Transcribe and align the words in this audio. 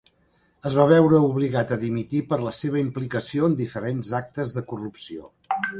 Es 0.69 0.77
va 0.79 0.85
veure 0.91 1.19
obligat 1.27 1.73
a 1.75 1.79
dimitir 1.83 2.23
per 2.33 2.41
la 2.47 2.55
seva 2.63 2.83
implicació 2.87 3.51
en 3.53 3.61
diferents 3.65 4.13
actes 4.23 4.57
de 4.59 4.69
corrupció. 4.75 5.33